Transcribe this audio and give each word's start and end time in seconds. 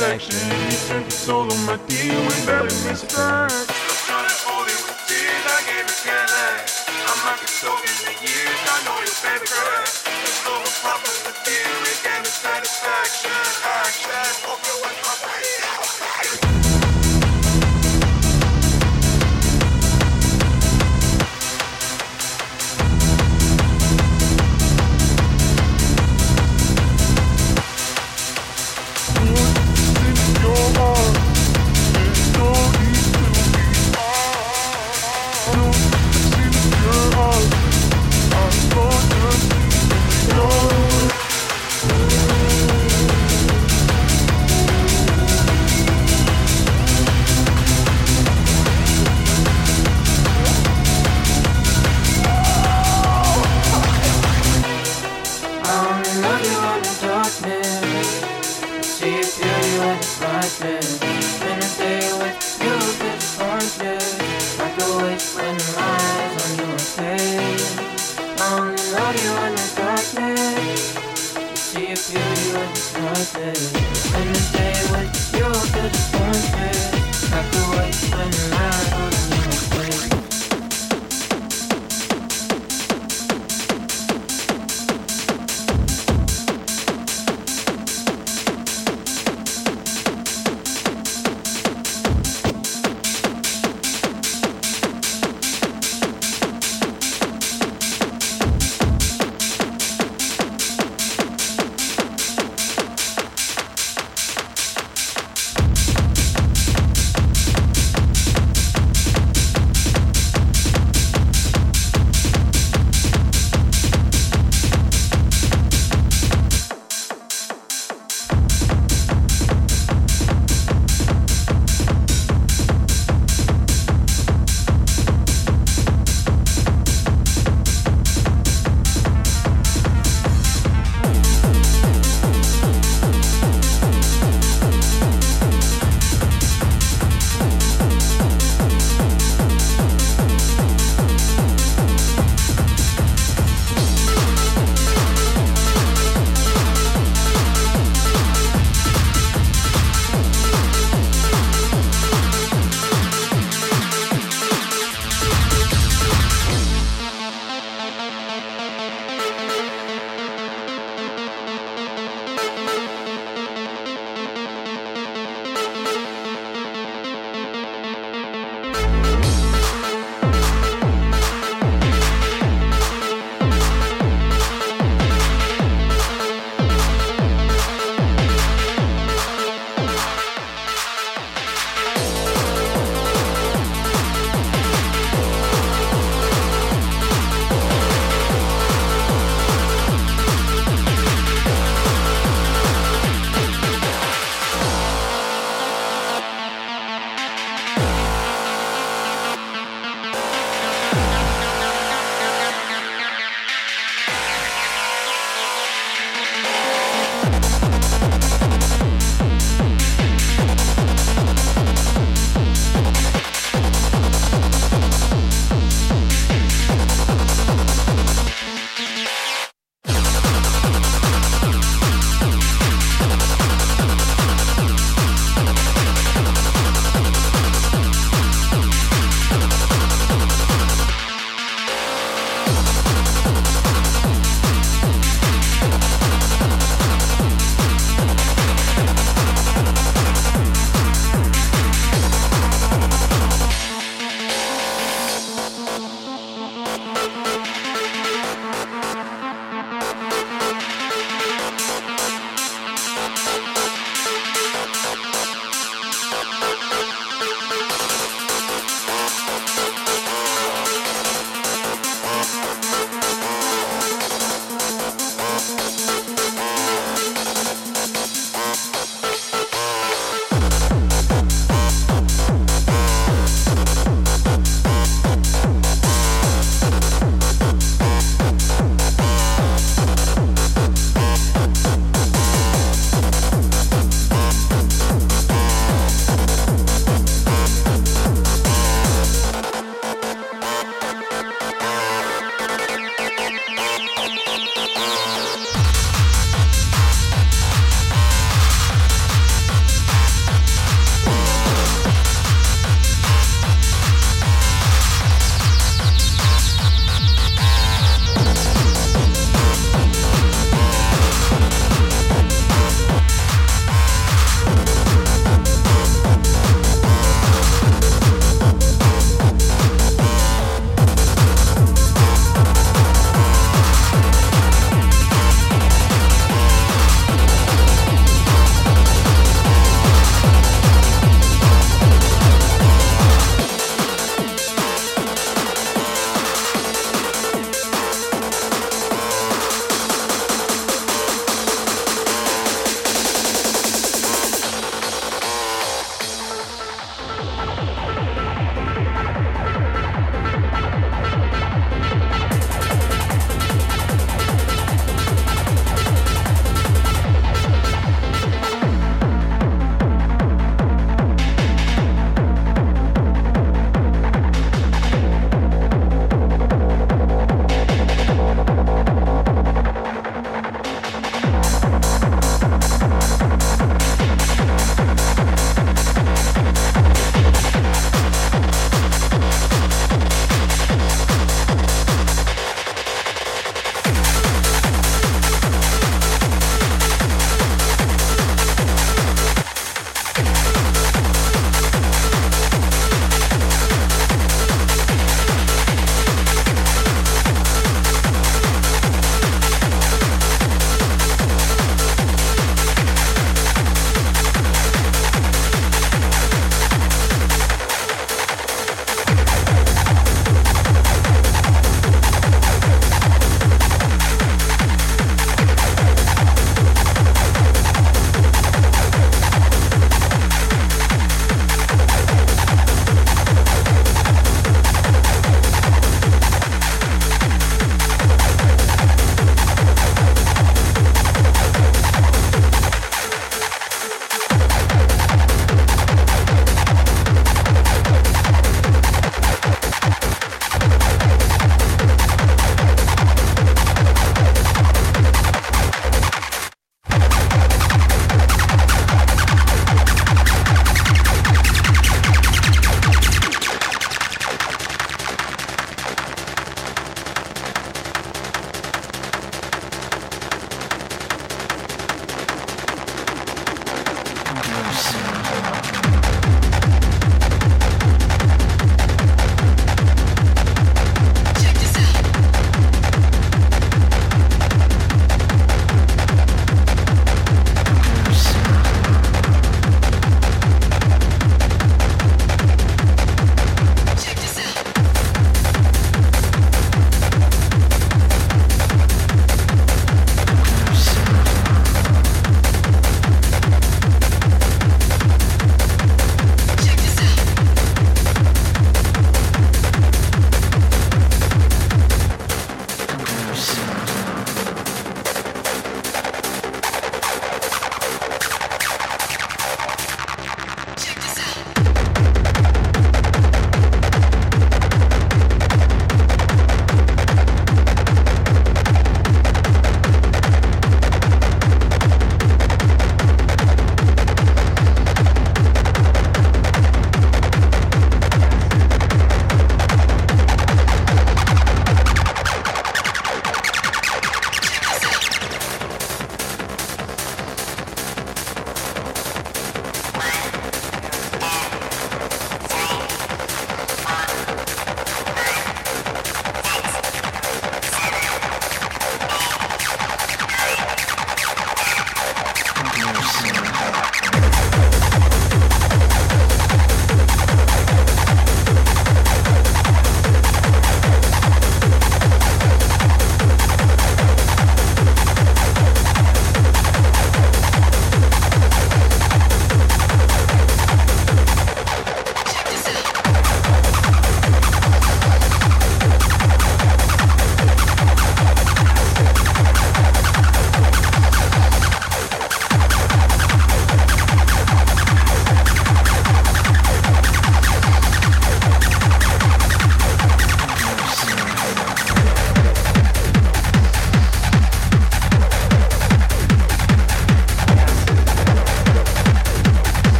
me 0.00 0.39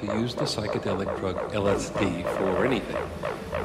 to 0.00 0.06
use 0.18 0.34
the 0.34 0.44
psychedelic 0.44 1.18
drug 1.18 1.36
LSD 1.52 2.22
for 2.36 2.64
anything. 2.64 2.96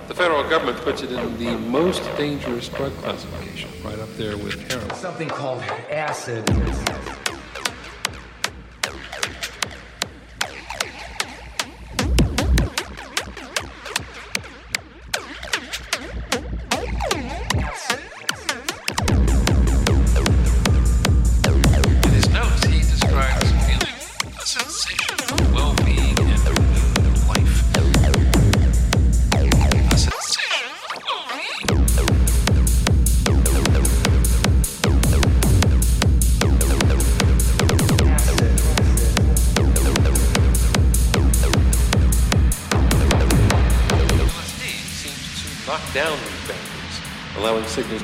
The 0.08 0.16
federal 0.16 0.48
government 0.50 0.78
puts 0.80 1.02
it 1.02 1.12
in 1.12 1.38
the 1.38 1.58
most 1.58 2.02
dangerous 2.18 2.70
drug 2.70 2.94
classification, 2.98 3.70
right 3.84 4.00
up 4.00 4.10
there 4.16 4.36
with 4.38 4.60
heroin. 4.72 4.94
Something 4.96 5.30
called 5.30 5.62
acid. 5.90 6.50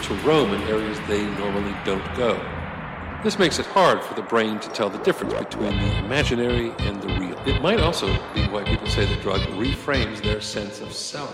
To 0.09 0.15
roam 0.27 0.51
in 0.51 0.61
areas 0.63 0.99
they 1.07 1.23
normally 1.37 1.75
don't 1.85 2.03
go. 2.15 2.33
This 3.23 3.37
makes 3.37 3.59
it 3.59 3.67
hard 3.67 4.03
for 4.03 4.15
the 4.15 4.23
brain 4.23 4.59
to 4.59 4.69
tell 4.69 4.89
the 4.89 4.97
difference 4.99 5.33
between 5.33 5.77
the 5.77 5.97
imaginary 5.99 6.71
and 6.79 6.99
the 6.99 7.09
real. 7.19 7.37
It 7.45 7.61
might 7.61 7.79
also 7.79 8.07
be 8.33 8.47
why 8.47 8.63
people 8.63 8.87
say 8.87 9.05
the 9.05 9.21
drug 9.21 9.41
reframes 9.49 10.19
their 10.23 10.41
sense 10.41 10.81
of 10.81 10.93
self. 10.93 11.29